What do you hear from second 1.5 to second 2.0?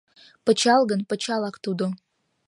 тудо...